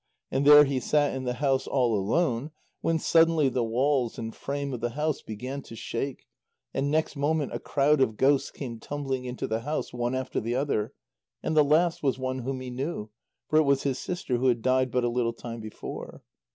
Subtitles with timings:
[0.31, 2.49] And there he sat in the house all alone,
[2.81, 6.25] when suddenly the walls and frame of the house began to shake,
[6.73, 10.55] and next moment a crowd of ghosts came tumbling into the house, one after the
[10.55, 10.95] other,
[11.43, 13.11] and the last was one whom he knew,
[13.47, 16.23] for it was his sister, who had died but a little time before.